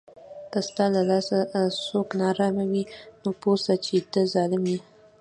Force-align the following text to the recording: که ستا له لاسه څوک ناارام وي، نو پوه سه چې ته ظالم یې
که 0.51 0.59
ستا 0.67 0.85
له 0.95 1.01
لاسه 1.09 1.37
څوک 1.87 2.07
ناارام 2.19 2.55
وي، 2.71 2.83
نو 3.21 3.29
پوه 3.41 3.57
سه 3.65 3.73
چې 3.85 3.95
ته 4.11 4.21
ظالم 4.33 4.63
یې 4.71 4.79